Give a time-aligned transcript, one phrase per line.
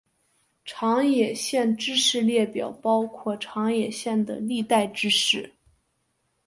[0.65, 5.53] 长野县知事列表包括长野县的历代知事。